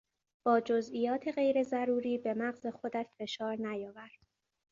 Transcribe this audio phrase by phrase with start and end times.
[0.45, 4.09] با جزئیات غیر ضروری به مغز خودت فشار نیاور.